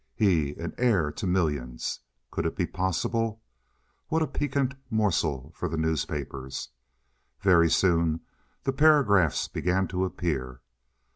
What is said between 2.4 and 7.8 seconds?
it be possible? What a piquant morsel for the newspapers! Very